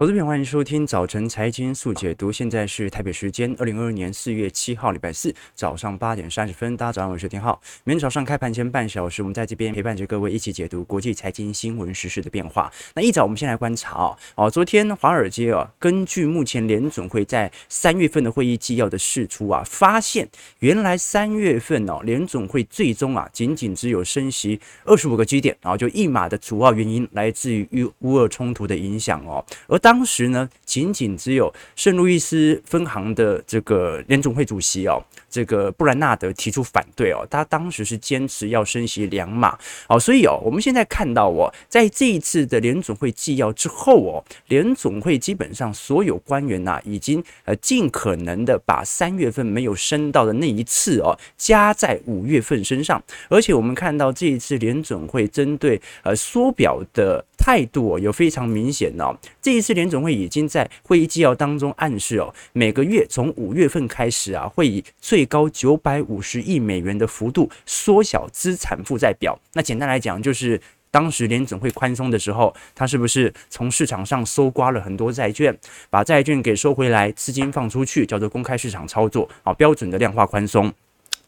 [0.00, 2.32] 投资朋友，欢迎收听早晨财经速解读。
[2.32, 6.74] 现在是台北时间二零二二年四月七号，礼拜四早上八点三十分。
[6.74, 7.60] 大家早上好，我是天浩。
[7.84, 12.72] 每天早上开盘前半小时，我们在这边陪伴着各位一起解读国际财经新闻时事的变化。
[12.94, 20.26] 那一早，我们先来观察哦，哦，昨天华尔街啊，根据目前联准会在三月份的会议纪要的释出啊，发现
[20.60, 39.56] 原来三月份哦，联准会最终啊，仅仅只有升息二十五个基点，然后就一码的主要原因来自于与乌俄冲突的影响哦，而当当时呢，仅仅只有圣路易斯分行的这个联总会主席哦，这个布兰纳德提出反对哦，他当时是坚持要升息两码
[39.88, 57.24] 哦，所以哦，我们现在看到哦，在这一次的联总会纪要之后哦，联总会基本上所有官员呐，已经呃尽可能的把三月份没有升到的那一次哦，加在五月份身上，而且我们看到这一次联总会针对呃缩表的。
[57.42, 59.16] 态度哦，有非常明显哦。
[59.40, 69.38] 这一次联总会已经在会议纪要当中暗示哦，每个月从五月份开始啊，会以最最高九百五十亿美元的幅度缩小资产负债表。
[69.52, 70.58] 那简单来讲，就是
[70.90, 75.54] 当时联准会宽松的时候，他是不是从市场上搜刮了很多债券，
[75.90, 80.72] 把债券给收回来，资金放出去，叫做公开市场操作啊，标准的量化宽松。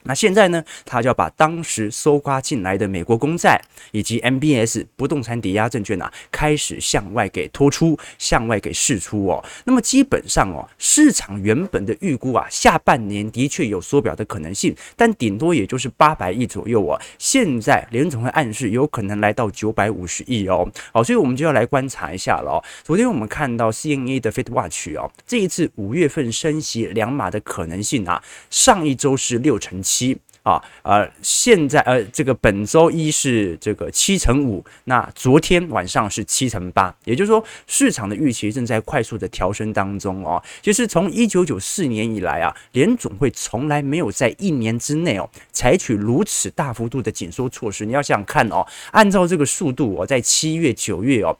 [0.05, 3.61] 那现在呢，他就要把当时搜刮进来的美国公债
[3.92, 9.45] 以及 MBS 不动产抵押证券啊，开始向外给拖出，向外给释出哦。
[9.64, 17.00] 那么基本上哦，市场原本的预估啊，下半年的确有缩表的可能性，但顶多也就是八百亿左右哦。
[17.19, 20.69] 现在联总会暗示有可能来到九百五十亿哦。
[20.92, 22.64] 好，所以我们就要来观察一下了哦。
[22.83, 29.92] 昨天我们看到 CME 的 FedWatch 哦，这一次五月份升息两码的可能性啊，上一周是六成七。
[29.93, 40.43] 七啊，呃，现在呃，这个本周一是这个七成五，那昨天晚上是七成八，也就是说市场的预期正在快速的调升当中哦。
[40.61, 47.86] 其实从一九九四年以来啊，联总会从来没有在一年之内哦采取如此大幅度的紧缩措施。
[47.86, 51.36] 你要想想看哦，按照这个速度哦，在七月九月哦，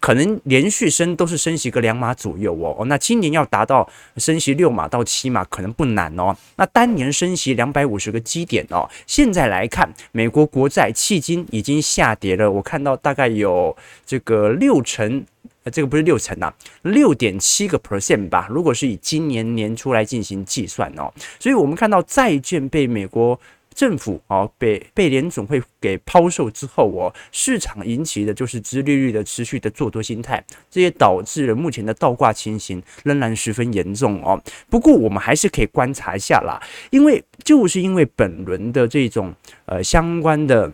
[0.00, 2.74] 可能连续升都是升息个两码左右哦。
[2.78, 3.86] 哦，那今年要达到
[4.16, 6.34] 升息六码到七码可能不难哦。
[6.56, 13.76] 那单年升息两百五十个基点哦，现在来看，美国国债迄今已经下跌了，我看到大概有
[14.06, 15.24] 这个六成，
[15.64, 18.46] 呃，这个不是六成啊，六点七个 percent 吧。
[18.48, 23.38] 如果是以今年年初来进行计算哦，所以我们看到债券被美国。
[23.76, 34.42] 政府哦，被被联总会给抛售之后哦，市场引起的就是殖利率的持续的做多心态，这也导致了目前的倒挂情形仍然十分严重哦。
[34.70, 36.58] 不过我们还是可以观察一下啦，
[36.90, 39.34] 因为就是因为本轮的这种
[39.66, 40.72] 呃相关的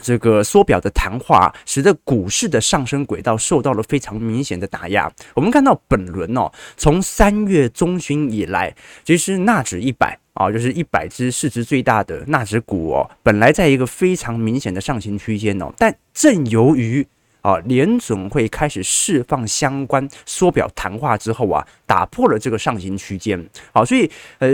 [0.00, 5.10] 这个缩表的谈话，使得股市的上升轨道受到了非常明显的打压。
[5.34, 8.74] 我们看到本轮哦，从三月中旬以来，
[9.04, 10.18] 其实纳指一百。
[10.34, 17.06] 啊，就是一百只市值最大的纳指股哦，本来在一个非常明显的上行区间哦，但正由于
[17.44, 23.38] 啊联准会开始释放相关缩表谈话之后啊，打破了这个上行区间。
[23.70, 24.48] 好，所以呃，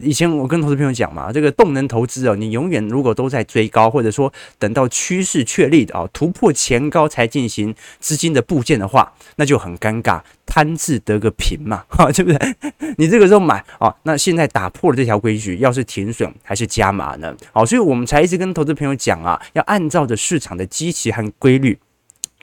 [0.00, 10.20] 以前我跟投资朋友讲嘛，这个动能投资哦，你永远如果都在追高，或者说等到趋势确立的啊突破前高才进行资金的部件的话，那就很尴尬。
[10.46, 12.54] 贪字得个平嘛，哈， 对不对？
[12.96, 17.36] 你这个时候买哦，那现在打破了这条规矩，要是停损还是加码呢？
[17.52, 21.78] 好，所以我们才一直跟投资朋友讲啊，要按照着市场的机器和规律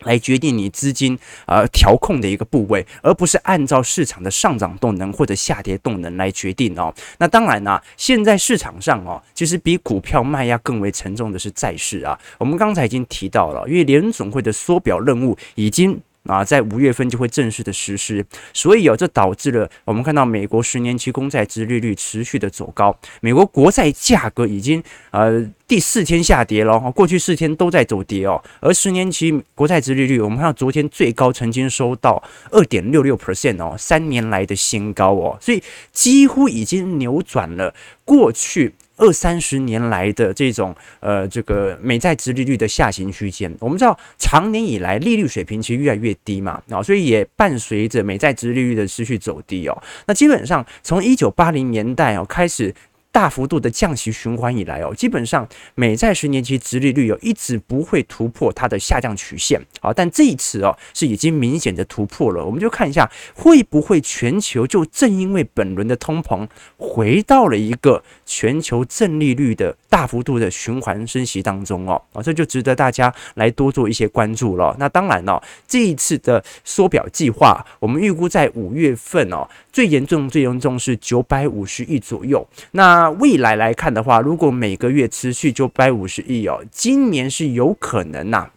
[0.04, 6.94] 来决定你资金呃调控的一个部位，而不是按照市场的上涨动能或者下跌动能来决定哦。
[7.18, 12.20] 那当然呢、啊，现在市场上哦，其实比股票卖压更为沉重的是债市啊。
[12.38, 16.00] 我们刚才已经提到了，因为联总会的缩表任务已经。
[16.26, 32.22] 啊，在五月份就会正式的实施，所以哦，这导致了我们看到美国十年期公债殖利率持续的走高，美国国债价格已经呃第四天下跌了，过去四天都在走跌哦，而十年期国债殖利率，我们看到昨天最高曾经收到
[32.52, 35.62] 二点六六 percent 哦，三年来的新高哦，所以
[35.92, 37.74] 几乎已经扭转了
[38.04, 38.74] 过去。
[38.98, 49.84] 二三十年来的这种呃，这个美债殖利率的下行区间，我们知道长年以来利率水平其实越来越低嘛，啊，所以也伴随着美债殖利率的持续走低哦。
[50.08, 52.74] 那基本上从一九八零年代哦开始。
[53.16, 62.44] 大幅度的降息循环以来哦，基本上美债十年期殖利率哦一直不会突破它的下降曲线啊，但这一次哦是已经明显的突破了。
[62.44, 66.46] 我们就看一下会不会全球就正因为本轮的通膨
[66.76, 74.76] 回到了一个全球正利率的大幅度的循环升息当中哦啊，这就值得大家来多做一些关注了。
[74.78, 82.46] 那当然了，这一次的缩表计划，我们预估在五月份哦，最严重最严重是九百五十亿左右。
[82.72, 88.50] 那那未来来看的话，如果每个月持续九百五十亿哦，今年是有可能呐、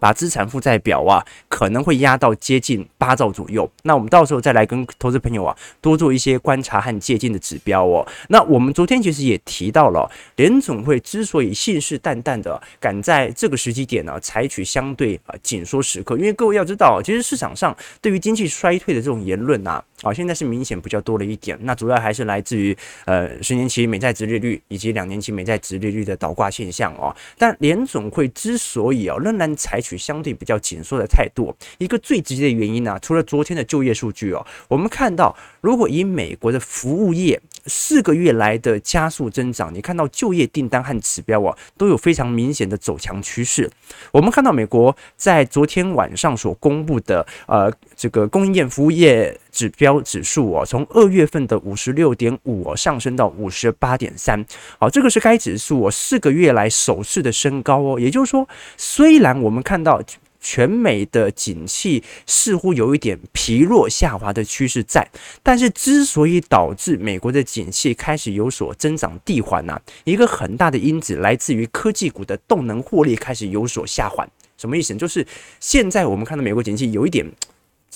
[0.00, 3.70] 把资产负债表啊，可能会压到接近八兆左右。
[3.82, 8.06] 那我们到时候再来跟投资朋友啊，多做一些观察和借鉴的指标哦。
[8.28, 21.56] 那我们昨天其实也提到了，联总会之所以信誓旦旦的敢在这个时机点呢、采取相对啊紧缩时刻，因为各位要知道，其实市场上对于经济衰退的这种言论呐，啊，现在是明显比较多了一点。
[21.60, 27.14] 那主要还是来自于呃十年期美债殖利率以及两年期美债殖利率的倒挂现象哦。
[27.38, 43.70] 但联总会之所以啊仍然采取取相对比较紧缩的态度，一个最直接的原因呢、除了昨天的就业数据哦，我们看到，如果以美国的服务业四个月来的加速增长，你看到就业订单和指标啊，都有非常明显的走强趋势。
[44.10, 54.44] 我们看到美国在昨天晚上所公布的呃这个供应链服务业指标指数哦，从二月份的五十六点五哦上升到五十八点三，
[54.78, 60.02] 好，这个是该指数哦四个月来首次的升高哦，也就是说，虽然我们看到
[60.38, 65.08] 全美的景气似乎有一点疲弱下滑的趋势在，
[65.42, 74.28] 但是之所以导致美国的景气开始有所增长递缓呢，一个很大的因子来自于科技股的动能获利开始有所下滑。
[74.58, 74.94] 什么意思？
[74.94, 75.26] 就是
[75.60, 77.26] 现在我们看到美国景气有一点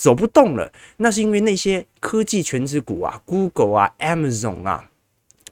[0.01, 4.87] 走不动了，那是因为那些科技全职股啊，Google 啊，Amazon 啊。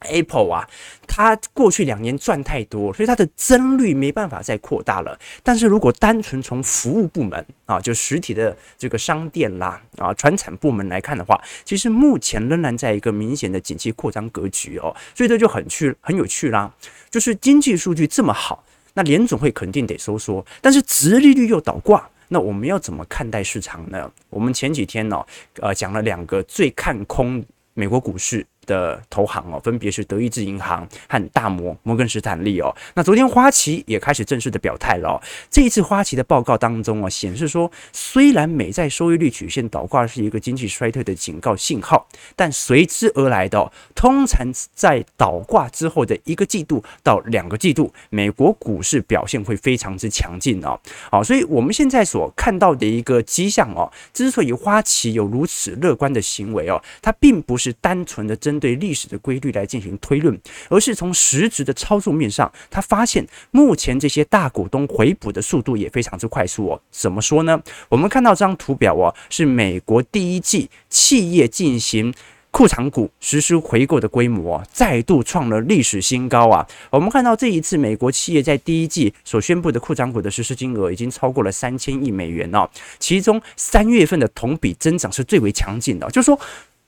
[0.01, 0.65] Apple 啊，
[1.09, 5.19] 它过去两年赚太多，所以它的增率没办法再扩大了。
[5.43, 14.95] 但是如果单纯从服务部门啊，就实体的这个商店啦啊，传产部门来看的话，其实目前仍然在一个明显的景气扩张格局哦。
[15.17, 16.73] 所以这就很趣很有趣啦，
[17.11, 24.11] 就是经济数据这么好，那联总会肯定得收缩，但是殖利率又倒挂，那我们要怎么看待市场呢？
[24.31, 25.25] 我们前几天呢、
[25.61, 27.45] 呃，讲了两个最看空
[27.75, 32.73] 美国股市的投行哦，分别是德意志银行和大摩摩根士坦利哦。
[32.95, 35.23] 那昨天花旗也开始正式的表态了哦。
[35.51, 42.07] 这一次花旗的报告当中啊，显示说，虽然美债收益率曲线倒挂是一个经济衰退的警告信号，
[42.37, 50.79] 但随之而来的，通常在倒挂之后的一个季度到两个季度，美国股市表现会非常之强劲哦。
[51.11, 60.39] 好，所以我们现在所看到的一个迹象哦，之所以花旗有如此乐观的行为哦，它并不是单纯的针对历史的规律来进行推论，
[60.69, 66.81] 而是从实质的操作面上，他发现目前这些大股东回补的速度也非常之快速哦。
[66.91, 67.63] 怎么说呢？
[67.89, 72.13] 我们看到这张图表哦，是美国第一季企业进行
[72.51, 76.67] 库藏股实施回购的规模再度创了历史新高啊！
[76.91, 82.69] 我们看到这一次美国企业在第一季所宣布的库藏股的实施金额已经超过了三千亿美元哦，
[82.99, 86.39] 其中三月份的同比增长是最为强劲的，就是说。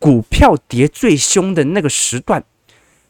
[0.01, 2.43] 股票跌最凶的那个时段，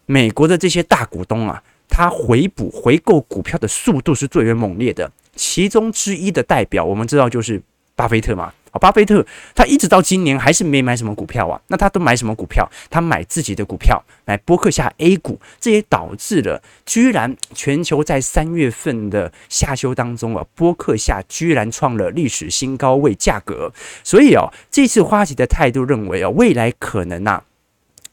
[0.05, 5.11] 美国的这些大股东啊，他回补回购股票的速度是最为猛烈的。
[5.35, 7.63] 其中之一的代表，我们知道就是
[7.95, 8.53] 巴菲特嘛。
[8.71, 9.25] 啊，巴菲特
[9.55, 11.61] 他一直到今年还是没买什么股票啊。
[11.69, 12.69] 那他都买什么股票？
[12.89, 23.73] 他买自己的股票，买波克夏 A 股，这也导致了居然全球在三月份的下修当中啊，波克夏居然创了历史新高位价格。
[24.05, 27.43] 所以哦，这次花旗的态度认为哦，未来可能呐。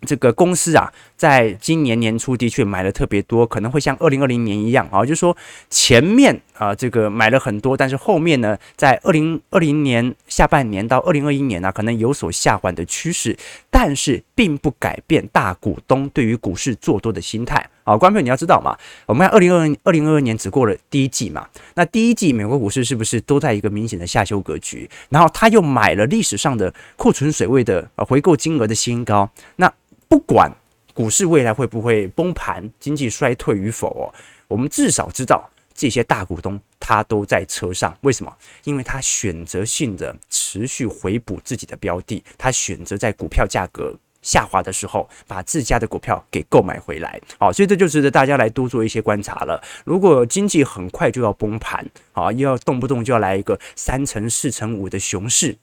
[0.06, 5.36] 这个公司啊，在今年年初的确买了特别多，可能会像二零二零年一样啊，就是说
[5.70, 13.36] 前面啊这个买了很多，但是后面呢，在二零二零年下半年到二零二一年呢，可能有所下滑的趋势，
[13.72, 17.98] 但是并不改变大股东对于股市做多的心态啊。
[17.98, 18.78] 观众朋友你要知道嘛，
[19.08, 24.88] 我们看二零二二零二二年只过了第一季嘛，那第一季美国股市是不是都在一个明显的下修格局？
[25.10, 29.74] 然后他又买了历史上的库存水位的呃回购金额的新高，那。
[30.08, 30.52] 不管
[30.94, 34.14] 股市未来会不会崩盘、经济衰退与否哦，
[34.48, 37.96] 我们至少知道这些大股东他都在车上。
[38.02, 38.36] 为什么？
[38.64, 47.22] 因为他选择性的持续回补自己的标的，他选择在股票价格下滑的时候把自家的股票给购买回来。
[47.40, 49.62] 好，所以这就值得大家来多做一些观察了。
[49.86, 55.56] 如果经济很快就要崩盘，好，又要动不动就要来一个三成、四成五的熊市，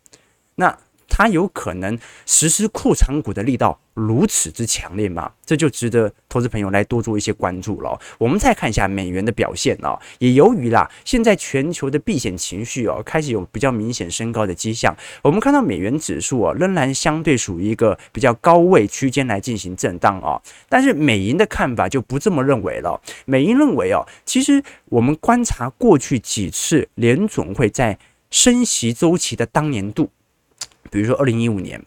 [0.54, 3.78] 那它有可能实施库藏股的力道。
[3.94, 5.30] 如此之强烈吗？
[5.46, 7.96] 这就值得投资朋友来多做一些关注了。
[8.18, 14.92] 我们再看一下美元的表现哦，也由于啦，现在全球的避险情绪哦，开始有比较明显升高的迹象。
[15.23, 20.42] 我们看到美元指数啊，仍然相对属于一个比较高位区间来进行震荡哦。
[20.68, 23.00] 但是美银的看法就不这么认为了。
[23.26, 27.96] 美银认为哦，其实我们观察过去几次联总会在
[28.28, 30.11] 升息周期的当年度，
[30.94, 31.82] 比如说二零一五年。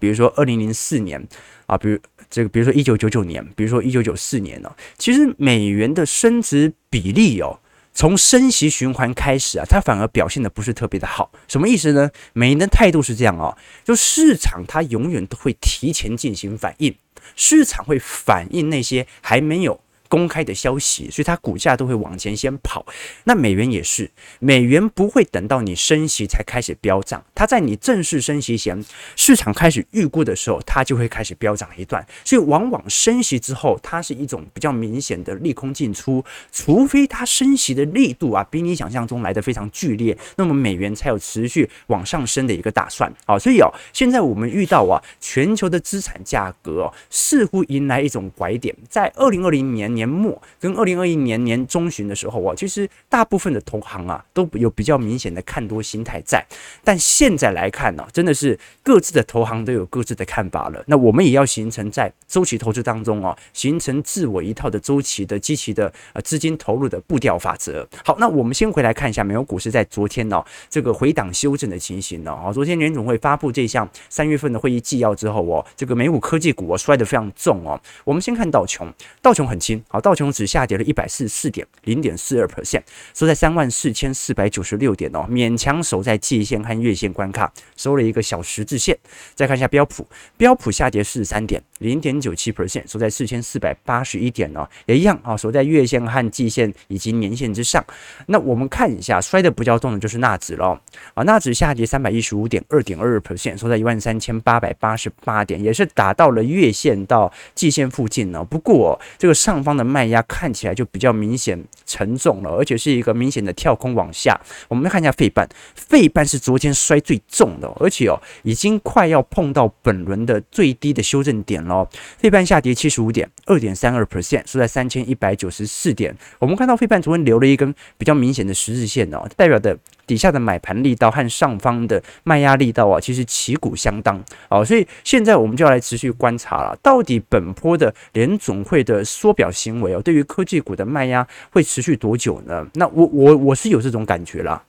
[0.00, 1.22] 比如说二零零四年
[1.66, 1.96] 啊，比如
[2.28, 7.60] 这个，比如说一九九九年，比如说一九九四年呢，其实美元的升值比例哦，
[7.92, 11.30] 从升息循环开始啊，它反而表现的不是特别的好。
[11.46, 12.10] 什么意思呢？
[12.32, 16.92] 美元的态度是这样哦，就市场它永远都会提前进行反应，
[17.36, 19.78] 市场会反映那些还没有。
[20.12, 22.84] 公开的消息，所以它股价都会往前先跑。
[23.24, 28.84] 那美元也是，美元不会等到你升息才开始飙涨，它在你正式升息前，
[29.16, 32.06] 市场开始预估的时候，它就会开始飙涨一段。
[32.26, 43.10] 所以往往升息之后，它是一种比较明显的利空进出，除非它升息的力度啊比你想象中来得非常剧烈，那么美元才有持续往上升的一个打算。
[43.24, 50.01] 好，所以哦，现在我们遇到啊，全球的资产价格，似乎迎来一种拐点，在二零二零年年。
[50.02, 56.44] 年末跟二零二一年年中旬的时候啊，其实大部分的投行啊都有比较明显的看多心态在，
[56.82, 60.82] 但现在来看呢，真的是各自的投行都有各自的看法了。
[60.88, 67.86] 那我们也要形成在周期投资当中啊，形成自我一套的周期的积极的呃资金投入的步调法则。
[68.04, 77.80] 好，那我们先回来看一下美国股市在昨天呢这个回档修正的情形呢啊，昨天联总会发布这项三月份的会议纪要之后哦，这个美股科技股啊摔得非常重哦。
[78.02, 79.80] 我们先看道琼，道琼很轻。
[79.92, 82.80] 好，道琼斯下跌了一百四十四点，零点四二 percent，
[83.12, 88.98] 收在三万四千四百九十六点哦，勉强守在季线和月线关卡，收了一个小十字线。
[89.34, 90.08] 再看一下标普，
[90.38, 97.84] 标普下跌四十三点，零点九七 percent，收在四千四百八十一点哦，也一样啊，收在月线和季线以及年线之上。
[98.28, 100.78] 那我们看一下摔得比较重的就是纳指喽，
[101.12, 108.42] 啊，纳指下跌三百一十五点，二点二 percent，收在一万三千八百八十八点，也是打到了月线到季线附近呢。
[108.42, 110.22] 不过这个上方的卖压。
[110.28, 114.40] 看起来就比较明显沉重了，而且是一个明显的跳空往下。
[114.68, 121.71] 我们来看一下费半，费半是昨天摔最重的，而且哦，已经快要碰到本轮的最低的修正点了。
[121.72, 121.88] 哦
[122.18, 126.14] 费半下跌七十五点，二点三二 percent，收在三千一百九十四点。
[126.38, 129.76] 我们看到费半昨天留了一根比较明显的十字线哦，代表的。
[130.04, 142.66] 底下的买盘力道和上方的卖压力道啊，其实旗鼓相当啊，所以现在我们就要来持续观察了，到底本波的联总会的缩表行为哦，对于科技股的卖压会持续多久呢？
[142.74, 144.60] 那我我我是有这种感觉啦。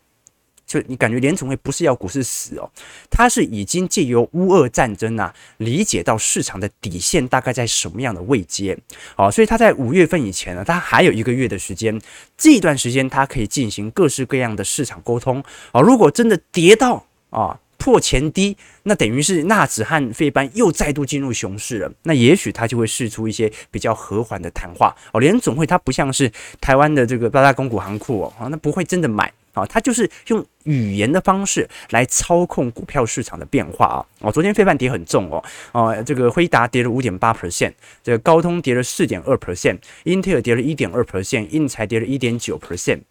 [0.74, 2.68] 就你感觉联准会不是要股市死哦，
[3.12, 8.76] 它是已经借由乌俄战争啊，理解到市场的底线大概在什么样的位阶，
[9.16, 12.02] 好，所以它在五月份以前呢，它还有一个月的时间，
[12.36, 15.80] 这段时间它可以进行各式各样的市场沟通啊。
[15.80, 25.20] 如果真的跌到啊破前低，那等于是纳指和费班又再度进入熊市了，那也许它就会试出一些比较和缓的谈话哦。
[25.20, 29.32] 联总会它不像是台湾的这个八大公股行库哦，那不会真的买。
[29.54, 34.06] 啊，它就是用语言的方式来操控股票市场的变化啊！
[34.22, 43.02] 哦，昨天费半跌很重哦，哦，这个辉达跌了五点八 percent，这个高通跌了四点二 percent，英特尔跌了一点二 percent，英才跌了一点九 percent。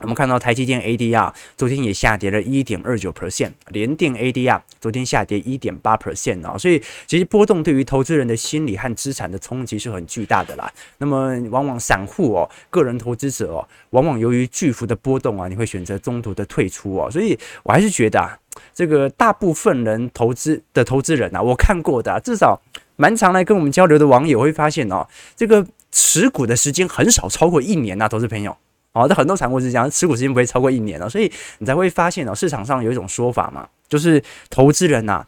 [0.00, 10.72] 我们看到台积电 ADR 昨天也下跌了一点二九 percent，联电 ADR 昨天下跌一点八 percent 啊，所以其实波动对于投资人的心理和资产的冲击是很巨大的啦。
[10.98, 17.10] 那么往往散户哦，个人投资者哦，往往由于巨幅的波动啊，你会选择中途的退出哦。
[17.10, 18.38] 所以我还是觉得啊，
[18.72, 22.60] 这个大部分人投资的投资人啊，我看过的，至少
[22.94, 28.56] 蛮常来跟我们交流的网友会发现哦，这个持股的时间很少超过一年呐，投资朋友。
[28.92, 35.24] 哦，那，很多散户是这样，持股时间不会超过一年了，所以你才会发现哦，市场上有一种说法嘛，就是投资人呐，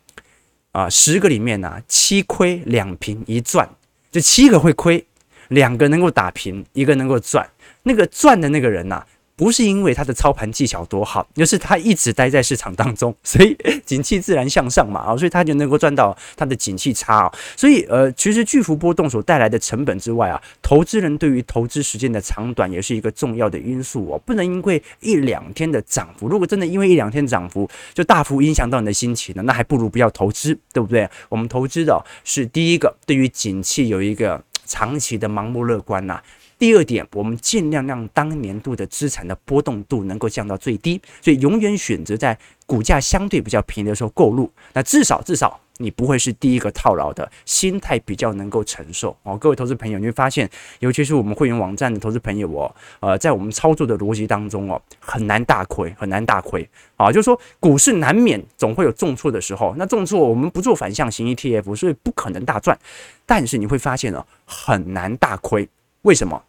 [0.73, 3.69] 啊，啊，十个里面呐，七亏两平一赚，
[4.11, 5.05] 就七个会亏，
[5.49, 7.49] 两个能够打平，一个能够赚，
[7.85, 9.05] 那个赚的那个人呐。
[9.41, 13.57] 不是因为他的操盘技巧多好，而是他一直待在市场当中， 所以
[13.87, 17.33] 景气自然向上嘛啊，所以他就能够赚到他的景气差啊。
[17.57, 24.21] 所以呃，其实巨幅波动所带来的成本之外啊，投资人对于投资时间的长短也是一个重要的因素哦。
[24.27, 31.09] 不能因为一两天的涨幅，如果真的因为一两天涨幅就大幅影响到你的心情呢，那还不如不要投资，对不对？
[31.31, 36.21] 我们投资的是第一个，对于景气有一个长期的盲目乐观呐。
[36.61, 44.53] 第二点，我们尽量让当年度的资产的波动度能够降到最低，所以永远选择在股价相对比较便宜的时候购入。
[44.75, 49.39] 那至少至少你不会是第一个套牢的，心态比较能够承受哦。
[49.39, 50.47] 各位投资朋友，你会发现，
[50.81, 57.11] 尤其是我们会员网站的投资朋友哦，呃，在我们操作的逻辑当中哦，很难大亏，很难大亏啊。
[57.11, 62.79] 就是说，股市难免总会有重挫的时候，那重挫我们不做反向型 ETF，所以不可能大赚。
[63.25, 65.67] 但是你会发现哦，很难大亏，
[66.03, 66.43] 为什么？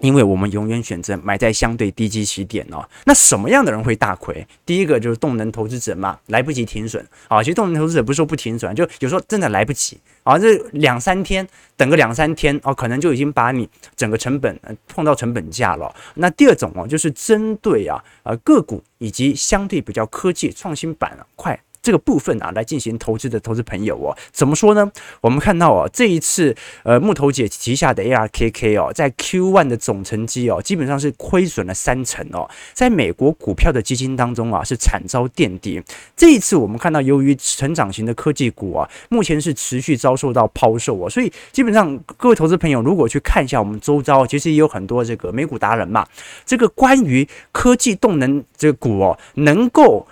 [0.00, 2.86] 因为我们永远选择买在相对低基起点哦。
[3.04, 4.46] 那什么样的人会大亏？
[4.64, 7.42] 第一个就是动能投资者嘛，来不及停损啊。
[7.42, 10.38] 其实动能投资者不是说不停损，就有时候真的来不及啊。
[10.38, 15.94] 这两三天，等个两三天哦，可能就已经把你整个成本碰到成本价了。
[16.14, 21.58] 那第二种哦，就是针对啊呃个股以及相对比较科技创新板块。
[21.82, 24.90] 这个部分啊，来进行投资的投资朋友哦，怎么说呢？
[25.20, 35.82] 我们看到哦，这一次呃木头姐旗下的 ARKK 哦，在 Q1 的总成绩哦，基本上是亏损了三成哦，在美国股票的基金当中啊，是惨遭垫底。
[36.16, 46.06] 这一次我们看到，由于成长型的科技股啊，目前是持续遭受到抛售哦，所以基本上各位投资朋友如果去看一下我们周遭，其实也有很多这个美股达人嘛，
[46.44, 50.06] 这个关于科技动能这个股哦，能够。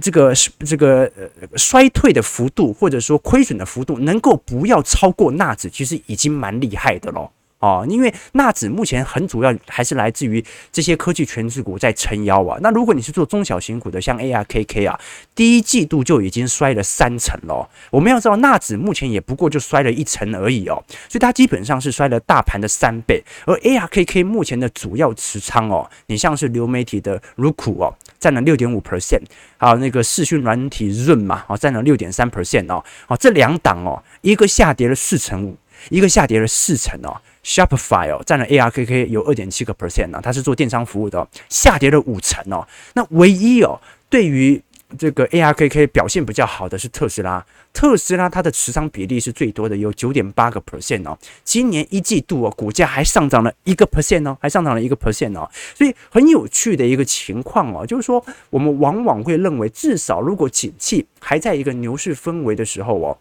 [0.00, 7.30] 这个这个呃衰退的幅度，或者说亏损的幅度，能够不要超过纳指，其实已经蛮厉害的了。
[7.62, 12.58] 哦，因为纳指目前很主要还是来自于这些科技权值股在撑腰啊。
[12.60, 14.98] 那如果你是做中小型股的，像 ARKK 啊，
[15.32, 17.70] 第一季度就已经摔了三成了。
[17.90, 23.22] 我们要知道，纳指目前也不过就摔了一成而已哦，所以它基本上是摔了大盘的三倍。
[23.46, 29.22] 而 ARKK 目前的主要持仓哦，你像是流媒体的 Roku 哦，占了六点五 percent，
[29.56, 35.56] 还有那个视讯软体 Zoom 嘛，哦，占了六点三 percent 哦，哦，这两档哦，一个下跌了四成五，
[35.90, 37.16] 一个下跌了四成哦。
[37.44, 42.64] Shopify 哦，占了 ARKK 有二点七个 percent 呢，它是做电商服务的，下跌了五成哦。
[42.94, 44.62] 那唯一哦，对于
[44.96, 51.18] 这个 ARKK 表现比较好的是特斯拉，特斯拉它的持仓比例是最多的，有九点八个 percent 哦。
[51.42, 55.50] 今年一季度哦，股价还上涨了一个 percent 哦，还上涨了一个 percent 哦。
[55.74, 63.18] 所以很有趣的一个情况哦，就是说我们往往会认为，至少如果景气还在一个牛市氛围的时候哦。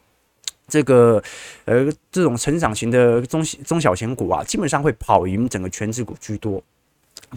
[0.72, 1.22] 这个
[1.66, 6.64] 呃，这种成长型的中中小型股啊，基本上会跑赢整个全值股居多，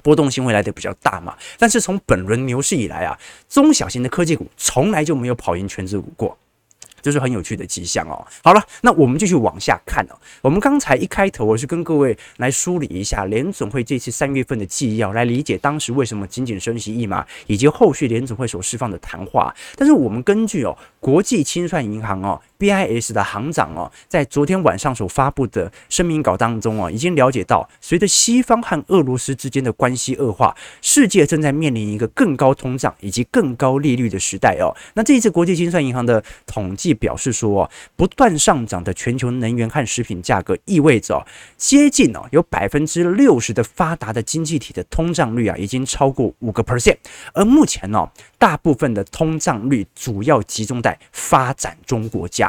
[0.04, 1.36] 波动性会来得比较大嘛。
[1.58, 6.38] 但是从本轮牛市以来啊，中小型的科技股从来就没有跑赢全值股过。
[7.02, 8.16] 这是很有趣的迹象哦。
[8.42, 10.16] 好了，那我们继续往下看哦。
[10.40, 19.54] 我们刚才一开头，我是跟各位来梳理一下联总会这次三月份的纪要，来理解当时为什么仅仅升息一码，以及后续联总会所释放的谈话。
[19.76, 34.74] 但是我们根据哦国际清算银行哦 BIS 的行长哦，在昨天晚上所发布的声明稿当中哦，已经了解到，随着西方和俄罗斯之间的关系恶化，世界正在面临一个更高通胀以及更高利率的时代哦。
[34.94, 36.92] 那这一次国际清算银行的统计。
[37.04, 41.26] 表示说，不断上涨的全球能源和食品价格意味着
[41.58, 46.96] 接近哦，有百分之六十的发达的经济体的通胀率啊，已经超过五个 percent。
[47.34, 52.43] 而目前呢，大部分的通胀率主要集中在发展中国家。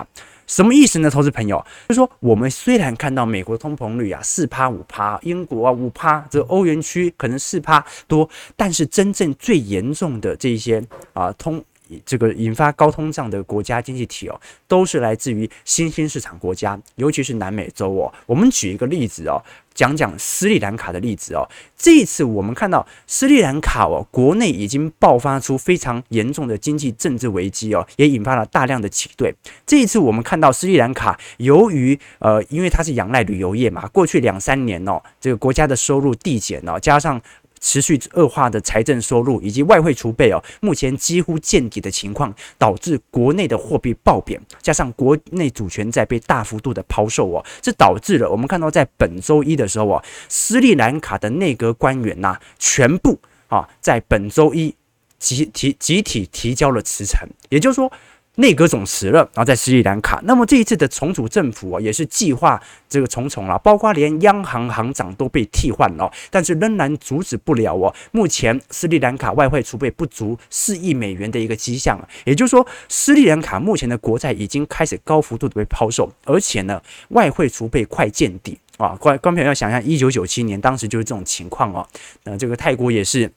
[0.48, 1.10] 什么意思呢？
[1.10, 1.58] 投资朋友，
[1.90, 11.64] 就是说，我们虽然看到美国通膨率啊四趴五趴，英国啊五趴，这欧元区可能四趴多，但是真正最严重的这一些啊通。
[12.06, 18.14] 这个引发高通胀的国家经济体哦，都是来自于新兴市场国家，尤其是南美洲哦。
[18.26, 19.42] 我们举一个例子哦，
[19.74, 21.48] 讲讲斯里兰卡的例子哦。
[21.78, 29.34] 这一次我们看到斯里兰卡哦，国内已经爆发出非常严重的经济政治危机哦，也引发了大量的挤兑。
[29.66, 37.22] 这一次我们看到斯里兰卡由于呃，因为它是仰赖旅游业嘛，过去两三年哦，这个国家的收入递减哦，加上。
[37.66, 54.76] 持续恶化的财政收入以及外汇储备哦，目前几乎见底的情况，导致国内的货币暴贬，加上国内主权债被大幅度的抛售哦，这导致了我们看到在本周一的时候啊，斯里兰卡的内阁官员呐，全部啊在本周一
[55.18, 57.92] 集体集体提交了辞呈，也就是说。
[58.36, 67.94] 内阁总辞了，然后在斯里兰卡，那么这一次的重组政府啊，也是计划这个重重了，包括连央行行长都被替换了，但是仍然阻止不了哦。
[68.12, 78.90] 目前斯里兰卡外汇储备不足四亿美元的一个迹象，也就是说，斯里兰卡目前的国债已经开始高幅度的被抛售，而且呢，外汇储备快见底啊！
[79.00, 81.88] 观观众朋友要想象，一九九七年当时就是这种情况哦。
[82.24, 83.32] 那这个泰国也是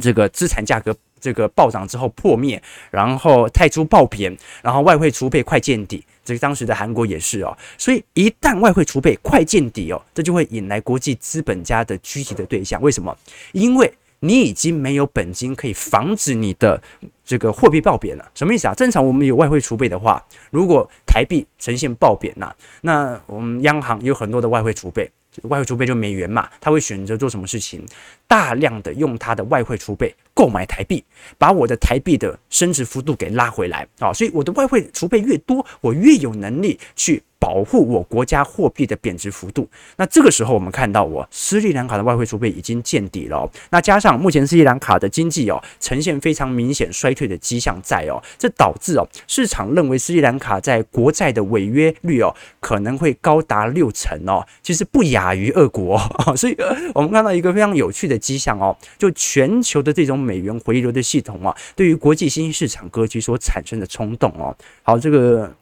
[0.00, 0.96] 这个资产价格。
[1.22, 6.04] 这个暴涨之后破灭，然后泰铢暴贬，然后外汇储备快见底。
[6.24, 12.80] 这个当时的韩国也是哦，所以一旦外汇储备快见底哦，这就会引来国际资本家的狙击的对象。
[12.82, 13.16] 为什么？
[13.52, 16.80] 因为你已经没有本金可以防止你的
[17.24, 18.30] 这个货币暴贬了。
[18.34, 18.74] 什么意思啊？
[18.74, 25.10] 正常我们有外汇储备的话，如果台币呈现暴贬呐，那我们央行有很多的外汇储备。
[25.44, 27.82] 外汇储备就美元嘛，他会选择做什么事情？
[28.28, 31.04] 大量的用他的外汇储备购买台币，
[31.38, 34.12] 把我的台币的升值幅度给拉回来啊！
[34.12, 37.22] 所以我的外汇储备越多，我越有能力去。
[37.42, 43.50] 保护我国家货币的贬值幅度，那这个时候我们看到，我斯里兰卡的外汇储备已经见底了。
[43.70, 55.98] 那加上目前斯里兰卡的经济哦，呈现非常明显衰退的迹象在哦，这导致哦，市场认为斯里兰卡在国债的违约率哦，可能会高达六成哦，其实不亚于俄国。
[56.38, 56.56] 所以
[56.94, 65.52] 我们看到一个非常有趣的迹象哦，就全球的这种美元回流的系统啊，对于国际新兴市场格局所产生的冲动哦，好这个。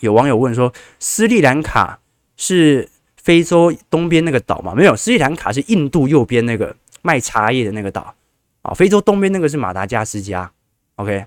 [0.00, 1.98] 有网友问说：“斯里兰卡
[2.36, 4.74] 是非洲东边那个岛吗？
[4.74, 8.14] 没有，斯里兰卡是印度右边那个卖茶叶的那个岛
[8.62, 8.74] 啊。
[8.74, 10.50] 非洲东边那个是马达加斯加。
[10.96, 11.24] OK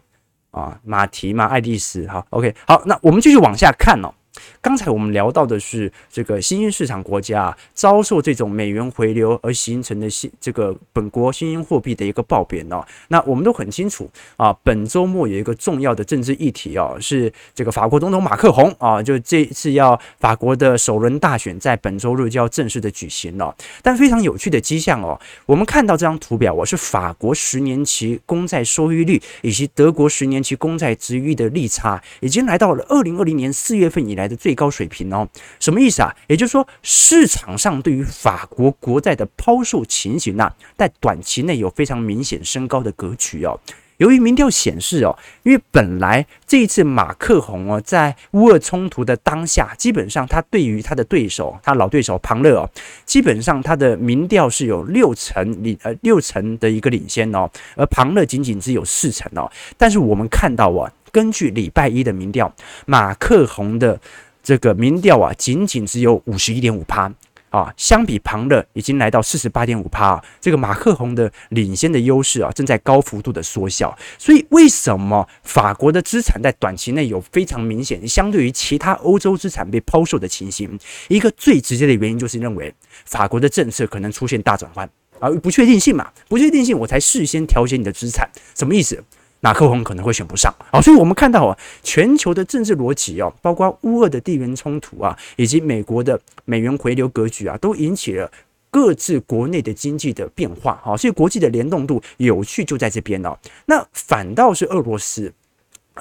[0.51, 2.07] 啊，马提嘛，爱丽丝。
[2.07, 4.13] 好，OK，好，那我们继续往下看哦。”
[4.61, 12.83] 刚才我们聊到的是这个新兴市场国家，遭受这种美元回流而形成的新这个本国新兴货币的一个爆贬哦。
[13.09, 23.55] 那我们都很清楚啊，本周末有一个重要的政治议题哦，是这个法国总统马克宏啊，就这次要法国的首轮大选在本周日就要正式的举行了。
[23.81, 35.27] 但非常有趣的迹象哦，我们看到这张图表，我是法国十年期公债收益率以及德国十年期公债殖率的利差，已经来到了二零二零年四月份以来的最高水平哦，
[35.59, 36.15] 什么意思啊？
[36.27, 43.59] 也就是说，市场上对于法国国债的抛售情形啊，在短期内有非常明显升高的格局哦。
[43.97, 52.69] 由于民调显示哦，因为本来这一次马克宏哦，在乌俄冲突的当下，基本上他对于他的对手，他老对手庞勒哦，
[53.05, 59.51] 基本上他的民调是有六成领呃六成的一个领先哦，而庞勒仅仅只有四成哦。
[59.77, 60.91] 但是我们看到啊。
[61.17, 62.53] 根据礼拜一的民调，
[62.85, 63.99] 马克宏的
[64.43, 67.11] 这个民调啊，仅仅只有五十一点五趴
[67.49, 73.97] 啊，相比旁勒已经来到四十八点五趴，这个马克宏的领先的优势啊，正在高幅度的缩小。
[74.19, 80.77] 所以，为什么法国的资产在短期内有非常明显相对于其他欧洲资产被抛售的情形？
[81.07, 82.71] 一个最直接的原因就是认为
[83.05, 84.87] 法国的政策可能出现大转换
[85.19, 89.03] 啊，不确定性嘛，不确定性，我才事先调节你的资产，什么意思？
[89.39, 98.29] 马克宏可能会选不上啊，所以我们看到啊，全球的政治逻辑哦，包括乌俄的地缘冲突啊，以及美国的美元回流格局啊，都引起了
[98.69, 103.37] 各自国内的经济的变化啊，所以国际的联动度有趣就在这边哦。
[103.65, 105.31] 那反倒是俄罗斯，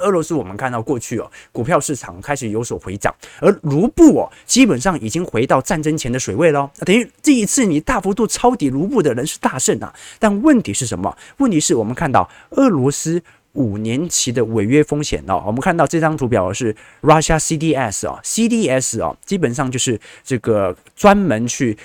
[0.00, 9.92] 俄罗斯我们看到过去哦，股票市场开始有所回涨，而卢布哦，基本上已经回到战争前的水位了，等于这一次你大幅度抄底卢布的人是大胜啊。
[10.18, 11.16] 但问题是什么？
[11.38, 13.22] 问题是我们看到俄罗斯。
[13.56, 21.76] 五年期的违约风险哦，我们看到这张图表是 Russia CDS 哦，CDS 哦，基本上就是这个专门去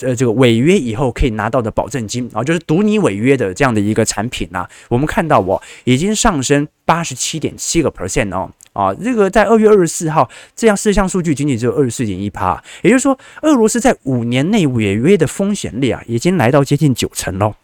[0.00, 4.68] 呃这个违约以后可以拿到的保证金啊，就是赌你违约的这样的一个产品啊。
[4.88, 17.54] 我们看到哦，已经上升八十七点七个 percent 哦，啊，这个在二月二十四号这样四项数据仅仅只有二十四点一趴，也就是说，俄罗斯在五年内违约的风险率啊，已经来到接近九成喽。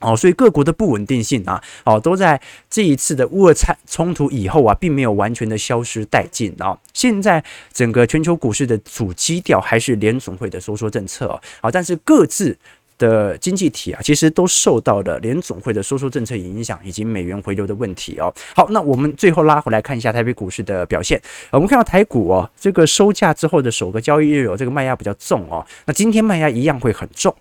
[0.00, 6.78] 哦，所以各国的不稳定性啊，哦，都在这一次的乌俄冲冲突以后啊，并没有完全的消失殆尽啊。
[6.92, 12.56] 现在整个全球股市的主基调还是联总会的收缩政策啊，但是各自
[12.96, 18.32] 的经济体啊，其实都受到了联总会的收缩政策影响，以及美元回流的问题哦。
[18.54, 21.20] 好，那我们最后拉回来看一下台北股市的表现。
[21.50, 25.64] 我们看到台股哦，这个收价之后的首个交易日哦，这个卖压比较重哦。
[25.86, 27.34] 那今天卖压一样会很重。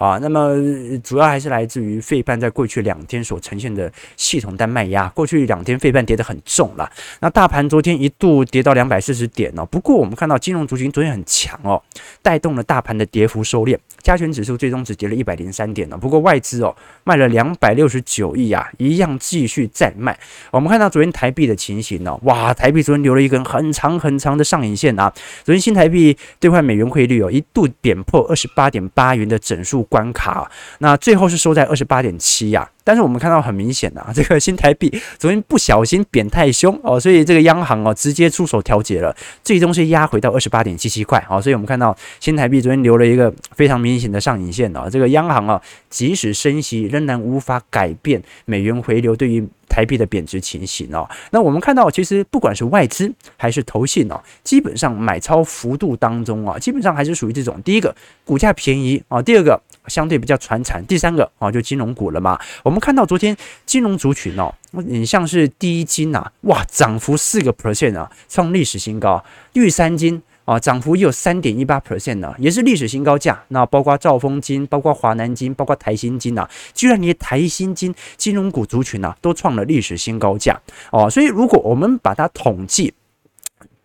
[0.00, 0.56] 啊，那么
[1.04, 5.06] 主要还是来自于费半在过去两天所呈现的系统单卖压。
[5.10, 9.66] 过去两天费半跌得很重了，那大盘昨天一度跌到两百四十点哦。
[9.66, 11.82] 不过我们看到金融族群昨天很强哦，
[12.22, 13.76] 带动了大盘的跌幅收敛。
[14.02, 15.98] 加权指数最终只跌了一百零三点呢。
[15.98, 20.18] 不过外资哦卖了两百六十九亿啊，一样继续再卖。
[20.50, 25.12] 我们看到昨天台币的情形呢，哇，台币昨天留了一根很长很长的上影线啊。
[25.44, 32.66] 昨天新台币兑换美元汇率哦一度点破二十八点八元的整数关卡，那最后是收在二十八点七呀。
[32.82, 41.42] 但是我们看到很明显啊， 这个新台币昨天不小心贬太凶哦，所以这个央行哦直接出手调节了，最终是压回到二十八点七七块哦。
[41.42, 44.88] 所以我们看到新台币昨天留了一个非常明显的上影线哦。
[44.90, 51.08] 这个央行啊，即使升息，仍然无法改变美元回流对于台币的贬值情形哦。
[51.30, 62.38] 那我们看到，其实不管是外资还是投信哦，基本上买超幅度当中啊，基本上还是属于这种第一个股价便宜啊，第二个相对比较传产，第三个啊就金融股了嘛。
[62.64, 70.20] 我们看到昨天金融族群哦，你像是第一金呐，哇，涨幅四个 percent 啊，创历史新高，玉山金。
[70.50, 73.40] 啊，涨幅也有三点一八 percent 呢，也是历史新高价。
[73.48, 80.60] 那包括兆丰金、包括华南金、包括台新金啊，居然连台新金金融股族群啊都创了历史新高价
[80.90, 81.08] 哦。
[81.08, 82.92] 所以如果我们把它统计，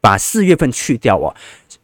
[0.02, 1.36] 把四月份去掉哦，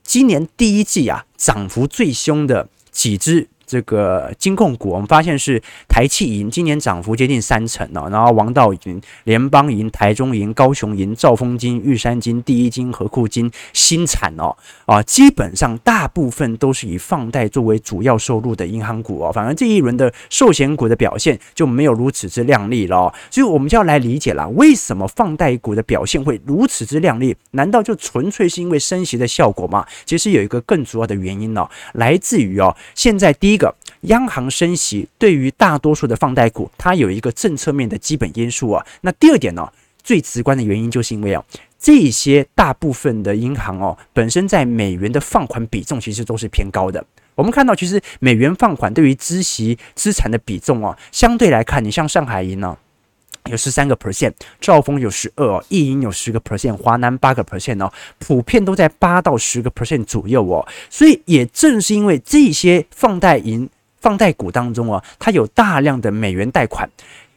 [0.02, 3.48] 今年第一季啊涨幅最凶的几只。
[3.72, 5.58] 这个金控股，我们发现是
[5.88, 14.54] 台企银今年涨幅接近三成哦，然后王道银、联邦银、台中银、高雄银、兆丰金、玉山金、第一金、和库金、新产哦
[14.86, 27.34] 啊，基本上大部分都是以放贷作为主要收入的银行股哦，反而这一轮的寿险股的表现就没有如此之亮丽了哦，所以我们就要来理解了，为什么放贷股的表现会如此之亮丽？
[27.52, 29.86] 难道就纯粹是因为升息的效果吗？
[30.06, 33.76] 其实有一个更主要的原因哦，来自于哦，现在第一个。
[34.02, 38.84] 央行升息对于大多数的放贷股，它有一个政策面的基本因素啊。
[39.02, 39.72] 那第二点呢，
[40.02, 41.46] 最直观的原因就是因为啊，
[41.78, 47.06] 这些大部分的银行哦，本身在美元的放款比重其实都是偏高的。
[47.36, 52.76] 我们看到，其实美元放款对于资息资产的比重啊，相对来看，你像上海银呢，
[53.46, 60.68] 有十三个 percent，兆丰有十二哦，一银有十个 percent，华南八个 percent 哦，普遍都在八到十个 percent 左右哦。
[60.90, 66.90] 所以也正是因为这些放贷银、放贷股当中啊，它有大量的美元贷款，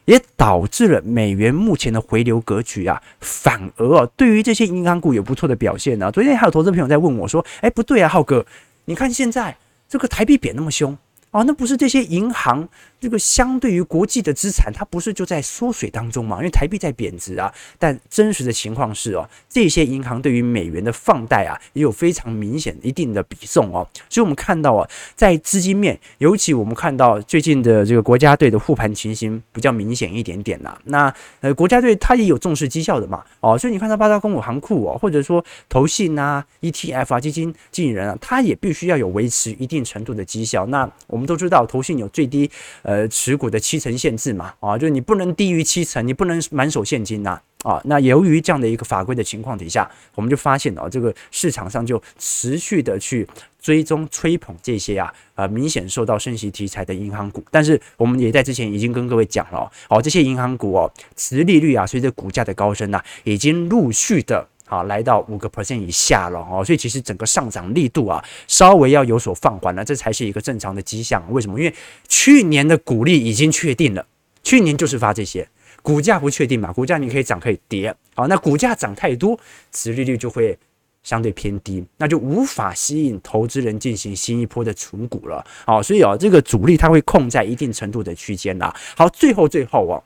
[0.05, 8.45] 也导致了美元目前的回流格局啊，反而啊，对于这些银行股有不错的表现呢、昨天还有投资朋友在问我说：“哎，不对啊，浩哥，
[8.85, 9.57] 你看现在
[9.89, 10.95] 这个台币贬那么凶。”
[11.31, 12.65] 啊，那不是这些银行
[12.99, 16.37] 这个相对于国际的资产，它不是就在缩水当中嘛？
[16.37, 17.53] 因为台币在贬值啊。
[17.77, 23.85] 但真实的情况是哦，这些银行对于美元的放贷啊，也有非常明显一定的比重哦。
[24.09, 30.77] 所以我们看到啊，在资金面，尤其我们看到最近的这个国家队的护盘情形比较明显一点点呐。
[30.85, 33.21] 那呃，国家队它也有重视绩效的嘛。
[33.41, 40.65] 哦，所以你看到八大公有行库哦，或者说投信啊、ETF 啊、基金经理人啊，他也必须要有维持一定程度的绩效。
[40.67, 41.25] 那我们。
[41.25, 42.47] 都知道投信有最低
[42.83, 53.27] 呃呃持股的七成限制嘛，啊，就是你不能低于七成，你不能满手现金呐，啊，那由于这样的一个法规的情况底下，我们就发现哦，这个市场上就持续的去
[53.59, 64.47] 追踪吹捧这些啊，呃，明显受到升息题材的银行股，但是我们也在之前已经跟各位讲了哦，这些银行股哦，持利率啊，随着股价的高升呐，已经陆续的。
[64.67, 71.23] 好，来到五个 percent 以下了哦，所以其实整个上涨力度啊，稍微要有所放缓了，这才是一个正常的迹象。
[71.31, 71.59] 为什么？
[71.59, 71.73] 因为
[72.07, 74.03] 去年的股利已经确定了，
[74.41, 75.47] 去年就是发这些，
[75.83, 79.39] 股价不确定嘛，股价你可以涨可以跌，好，那股价涨太多，
[79.71, 80.57] 持利率就会
[81.03, 85.45] 相对偏低，那就无法吸引投资人进行新一波的存股了。
[85.63, 88.75] 好，所以啊，这个主力它会控在一定程度的区间啦。
[88.97, 90.03] 好，最后最后哦。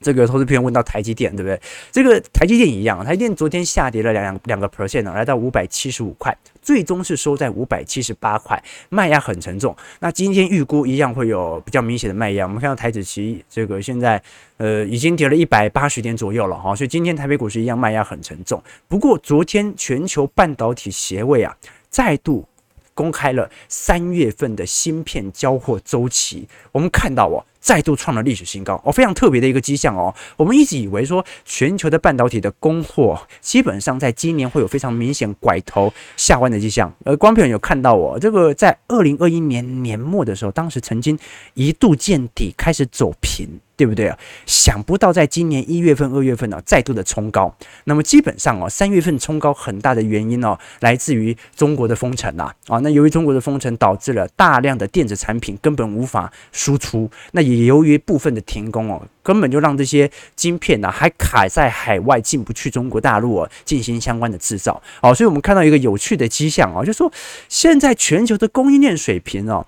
[0.00, 1.60] 这个投资朋友问到台积电，对不对？
[1.92, 9.76] 这个台积电一样，台积电昨天下跌了两两两个 percent 呢，来到五百七十五块，最终是收在五百七十八块，卖压很沉重。
[10.00, 12.44] 那今天预估一样会有比较明显的卖压。
[12.44, 14.20] 我们看到台指期这个现在
[14.56, 18.60] 呃已经跌了一百八十点左右了哈，所以今天台北股市一样卖压很沉重。
[18.88, 21.56] 不过昨天全球半导体协会啊
[21.88, 22.44] 再度
[22.92, 27.44] 公开了三月份的芯片交货周期，我们看到哦。
[27.62, 30.14] 再度创了历史新高哦，非常特别的一个迹象哦。
[30.36, 36.92] 我们一直以为说全球的半导体的供货基本上在今年会有非常明显拐头下弯的迹象。
[37.04, 41.18] 而观众朋友有看到我这个在二零二一年年末的时候，当时曾经
[41.54, 43.60] 一度见底，开始走平。
[43.74, 44.16] 对不对啊？
[44.46, 47.52] 想不到在今年一月份、二月份呢、再度的冲高。
[47.84, 52.78] 那么基本上哦，三月份冲高很大的原因哦，来自于中国的封城呐啊。
[52.78, 57.10] 那由于中国的封城，导致了大量的电子产品根本无法输出。
[57.32, 64.82] 那也也由于部分的停工哦，根本就让这些晶片呐、啊、还卡在海外进不去中国大陆哦，进行相关的制造。
[65.00, 67.12] 好，所以我们看到一个有趣的迹象哦，就是说
[67.48, 69.66] 现在全球的供应链水平哦。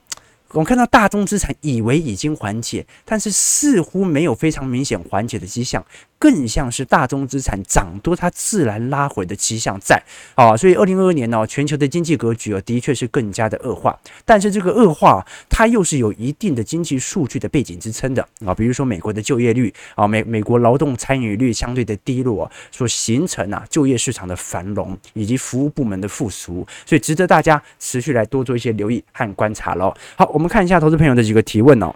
[0.50, 5.84] 我们看到大宗资产以为已经缓解，但是似乎没有非常明显缓解的迹象。
[6.18, 10.02] 更像是大宗资产涨多，它自然拉回的迹象在
[10.34, 13.98] 啊，所以二零二二年呢，全球的经济格局啊，的确是更加的恶化。
[14.24, 29.94] 但是这个恶化，它又是有一定的经济数据的背景支撑的啊，比如说美国的就业率啊，美美国劳动参与率相对的低落，所形成啊就业市场的繁荣以及服务部门的复苏，所以值得大家持续来多做一些留意和观察喽。
[30.16, 31.94] 好，我们看一下投资朋友的几个提问哦，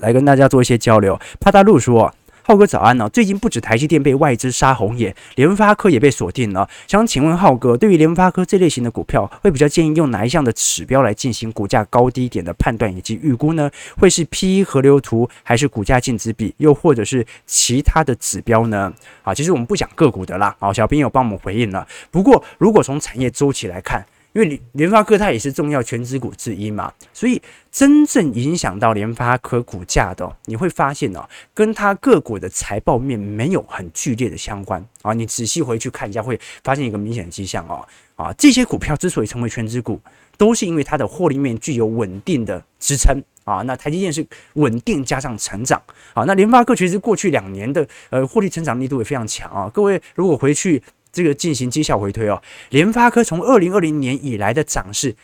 [0.00, 1.16] 来跟大家做一些交流。
[1.38, 2.12] 帕大路说。
[2.48, 3.06] 浩哥早安哦。
[3.10, 6.66] 最近不止台积电被外资杀红眼，联发科也被锁定了。
[6.86, 13.70] 想请问浩哥，对于联发科这类型的股票，会比较建议用哪一项的指标来进行股价高低点的判断以及预估呢？
[13.98, 18.90] 会是 PE 河流图，还是股价净值比，又或者是其他的指标呢？
[19.22, 20.56] 啊，其实我们不讲个股的啦。
[20.58, 21.86] 好，小编有帮我们回应了。
[22.10, 24.06] 不过，如果从产业周期来看，
[24.38, 35.12] 因为联发科它也是重要权值股之一嘛，所以真正影响到联发科股价的，你会发现哦，跟它个股的财报面没有很剧烈的相关啊。
[35.12, 37.84] 你仔细回去看一下，会发现一个明显的迹象哦。
[38.14, 40.00] 啊，这些股票之所以成为权值股，
[40.36, 43.62] 都是因为它的获利面具有稳定的支撑啊。
[43.62, 44.24] 那台积电是
[44.54, 45.82] 稳定加上成长
[46.14, 49.68] 啊，那联发科其实过去两年的呃获利成长力度也非常强啊。
[49.74, 50.80] 各位如果回去。
[51.12, 55.16] 这个进行绩效回推哦，联发科从二零二零年以来的涨势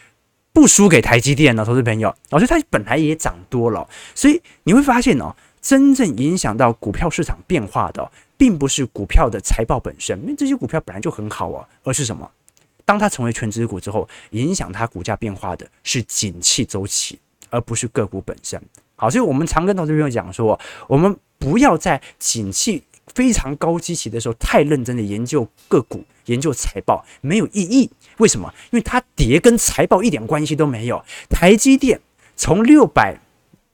[0.52, 12.30] 不输给台积电呢，投资朋友，所以它本来也涨多了，所以你会发现哦，真正影响到股票市场变化的，并不是股票的财报本身，因为这些股票本来就很好哦，而是什么？
[12.84, 17.18] 当它成为权值股之后，影响它股价变化的是景气周期，
[17.50, 18.60] 而不是个股本身。
[18.96, 22.82] 好，所以我们常跟投资朋友讲说，我们不要在景气。
[23.14, 27.90] 非常高基期的时候，太认真的研究个股、研究财报没有意义。
[28.18, 28.52] 为什么？
[28.70, 31.04] 因为它跌跟财报一点关系都没有。
[31.30, 32.00] 台积电
[32.36, 33.18] 从六百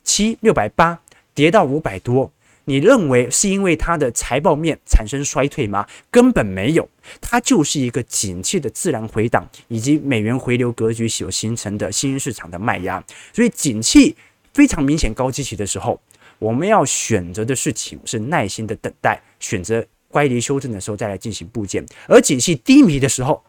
[0.05, 1.01] 七、六百八
[1.35, 2.31] 跌到五百多，
[2.65, 5.87] 你认为是因为它的财报面产生衰退吗？
[6.11, 6.89] 根本没有，
[7.21, 13.03] 它就是一个景气的自然回档，以及美元回流格局所形成的新兴市场的卖压。
[13.33, 14.17] 所以景气
[14.53, 16.01] 非常明显高基期的时候。
[16.41, 21.85] 我们要选择的事情是耐心的等待，选择乖离修正的时候再来进行布件。
[22.09, 23.45] 而景气低迷的时候，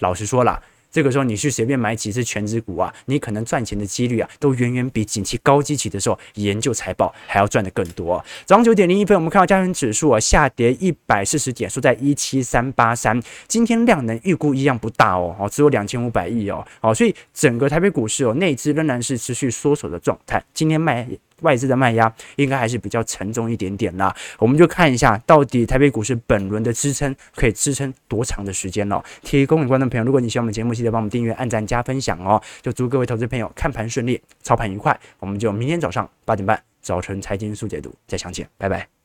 [0.00, 8.22] 老实说了，这个时候你去随便买几只全值股啊，你可能赚钱的几率啊，都远远比景气高基期的时候研究财报还要赚得更多。
[8.44, 13.22] 早上九点零一分，我们看到加权指数啊下跌一百四十点，收在一七三八三。
[13.46, 20.44] 今天量能预估一样不大哦，哦，只有两千五百亿哦，好，所以整个台北股市哦，内资仍然是持续缩手的状态。
[20.52, 21.08] 今天卖。
[21.42, 29.02] 外资的卖压应该还是比较沉重一点点啦，我们就看一下到底台北股市本轮的支撑可以支撑多长的时间哦。
[29.22, 32.40] 提供给观众朋友，如果你喜欢我们节目，记得帮我们订阅、按赞、加分享哦。
[32.60, 34.98] 就祝各位投资朋友看盘顺利，操盘愉快。
[35.18, 39.01] 我们就明天早上八点半早晨财经速解读再相见，拜拜。